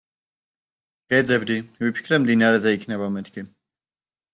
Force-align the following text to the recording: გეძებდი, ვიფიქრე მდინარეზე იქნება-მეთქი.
გეძებდი, 1.13 1.59
ვიფიქრე 1.85 2.21
მდინარეზე 2.25 2.77
იქნება-მეთქი. 2.81 3.51